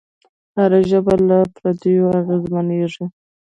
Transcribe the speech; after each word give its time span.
هره 0.57 0.79
ژبه 0.89 1.15
له 1.27 1.37
پردیو 1.55 2.05
اغېزمنېږي. 2.19 3.05